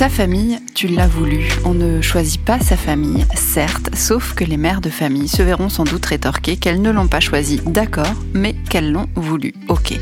[0.00, 1.46] Ta famille, tu l'as voulu.
[1.66, 5.68] On ne choisit pas sa famille, certes, sauf que les mères de famille se verront
[5.68, 9.92] sans doute rétorquer qu'elles ne l'ont pas choisi, d'accord, mais qu'elles l'ont voulu, ok.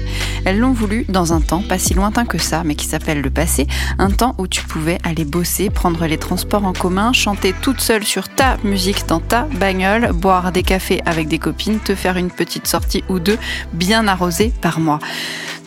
[0.44, 3.30] Elles l'ont voulu dans un temps pas si lointain que ça, mais qui s'appelle le
[3.30, 3.66] passé,
[3.98, 8.04] un temps où tu pouvais aller bosser, prendre les transports en commun, chanter toute seule
[8.04, 12.30] sur ta musique dans ta bagnole, boire des cafés avec des copines, te faire une
[12.30, 13.38] petite sortie ou deux
[13.72, 15.00] bien arrosée par mois.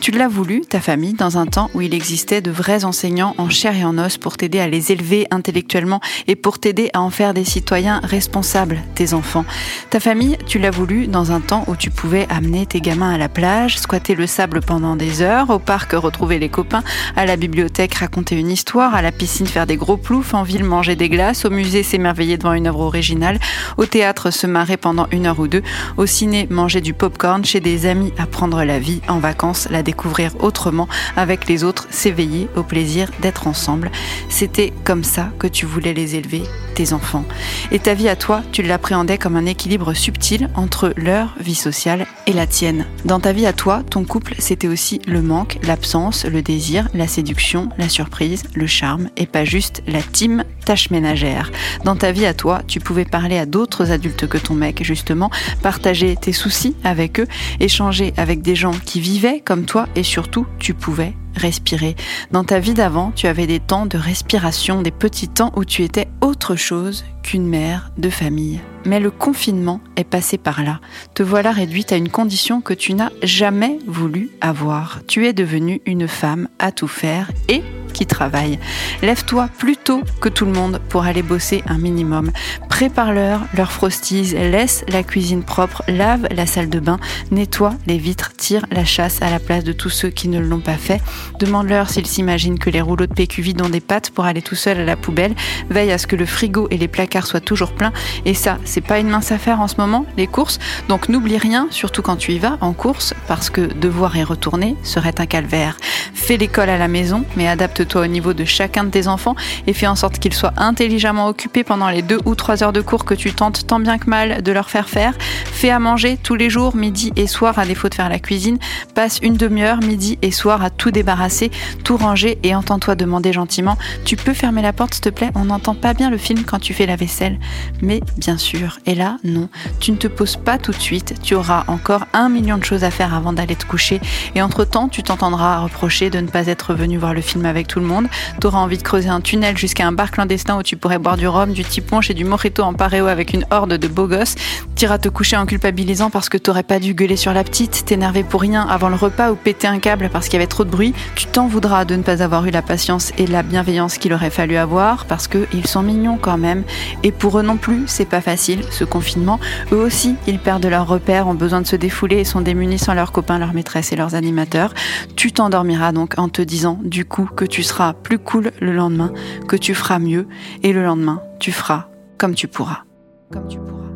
[0.02, 3.48] Tu l'as voulu, ta famille, dans un temps où il existait de vrais enseignants en
[3.48, 7.10] chair et en os pour t'aider à les élever intellectuellement et pour t'aider à en
[7.10, 9.44] faire des citoyens responsables, tes enfants.
[9.90, 13.16] Ta famille, tu l'as voulu dans un temps où tu pouvais amener tes gamins à
[13.16, 16.82] la plage, squatter le sable pendant des heures, au parc retrouver les copains,
[17.14, 20.64] à la bibliothèque raconter une histoire, à la piscine faire des gros ploufs, en ville
[20.64, 23.38] manger des glaces, au musée s'émerveiller devant une œuvre originale,
[23.76, 25.62] au théâtre se marrer pendant une heure ou deux,
[25.96, 29.91] au ciné manger du popcorn, chez des amis apprendre la vie, en vacances la découvrir
[30.40, 33.90] autrement, avec les autres, s'éveiller au plaisir d'être ensemble.
[34.28, 36.42] C'était comme ça que tu voulais les élever,
[36.72, 37.24] tes enfants.
[37.70, 42.06] Et ta vie à toi, tu l'appréhendais comme un équilibre subtil entre leur vie sociale
[42.26, 42.86] et la tienne.
[43.04, 47.06] Dans ta vie à toi, ton couple, c'était aussi le manque, l'absence, le désir, la
[47.06, 51.50] séduction, la surprise, le charme, et pas juste la team tâche ménagère.
[51.84, 55.30] Dans ta vie à toi, tu pouvais parler à d'autres adultes que ton mec, justement,
[55.62, 57.26] partager tes soucis avec eux,
[57.60, 61.96] échanger avec des gens qui vivaient comme toi, et surtout, tu pouvais respirer.
[62.30, 65.82] Dans ta vie d'avant, tu avais des temps de respiration, des petits temps où tu
[65.82, 68.60] étais autre chose qu'une mère de famille.
[68.84, 70.80] Mais le confinement est passé par là.
[71.14, 75.00] Te voilà réduite à une condition que tu n'as jamais voulu avoir.
[75.06, 78.58] Tu es devenue une femme à tout faire et qui travaille.
[79.02, 82.30] Lève-toi plus tôt que tout le monde pour aller bosser un minimum.
[82.72, 86.98] Prépare-leur leur frosties, laisse la cuisine propre, lave la salle de bain,
[87.30, 90.58] nettoie les vitres, tire la chasse à la place de tous ceux qui ne l'ont
[90.60, 91.02] pas fait.
[91.38, 94.54] Demande-leur s'ils s'imaginent que les rouleaux de PQ vident ont des pattes pour aller tout
[94.54, 95.34] seul à la poubelle.
[95.68, 97.92] Veille à ce que le frigo et les placards soient toujours pleins.
[98.24, 100.58] Et ça, c'est pas une mince affaire en ce moment, les courses.
[100.88, 104.76] Donc n'oublie rien, surtout quand tu y vas en course, parce que devoir y retourner
[104.82, 105.76] serait un calvaire.
[106.14, 109.74] Fais l'école à la maison, mais adapte-toi au niveau de chacun de tes enfants et
[109.74, 113.14] fais en sorte qu'ils soient intelligemment occupés pendant les deux ou trois de cours que
[113.14, 115.14] tu tentes tant bien que mal de leur faire faire.
[115.18, 118.58] Fais à manger tous les jours, midi et soir, à défaut de faire la cuisine.
[118.94, 121.50] Passe une demi-heure, midi et soir, à tout débarrasser,
[121.82, 125.30] tout ranger et entends-toi demander gentiment Tu peux fermer la porte, s'il te plaît?
[125.34, 127.40] On n'entend pas bien le film quand tu fais la vaisselle.
[127.80, 129.48] Mais bien sûr, et là, non,
[129.80, 131.14] tu ne te poses pas tout de suite.
[131.22, 134.00] Tu auras encore un million de choses à faire avant d'aller te coucher.
[134.34, 137.80] Et entre-temps, tu t'entendras reprocher de ne pas être venu voir le film avec tout
[137.80, 138.08] le monde.
[138.40, 141.16] Tu auras envie de creuser un tunnel jusqu'à un bar clandestin où tu pourrais boire
[141.16, 144.34] du rhum, du tiponche et du mojito en paréo avec une horde de beaux gosses.
[144.74, 148.24] T'iras te coucher en culpabilisant parce que t'aurais pas dû gueuler sur la petite, t'énerver
[148.24, 150.70] pour rien avant le repas ou péter un câble parce qu'il y avait trop de
[150.70, 150.94] bruit.
[151.14, 154.30] Tu t'en voudras de ne pas avoir eu la patience et la bienveillance qu'il aurait
[154.30, 156.64] fallu avoir parce que ils sont mignons quand même.
[157.02, 159.38] Et pour eux non plus, c'est pas facile ce confinement.
[159.72, 162.94] Eux aussi, ils perdent leurs repères, ont besoin de se défouler et sont démunis sans
[162.94, 164.74] leurs copains, leurs maîtresses et leurs animateurs.
[165.16, 169.12] Tu t'endormiras donc en te disant du coup que tu seras plus cool le lendemain,
[169.48, 170.26] que tu feras mieux
[170.62, 171.91] et le lendemain, tu feras
[172.22, 172.84] comme tu pourras.
[173.32, 173.91] Comme tu pourras.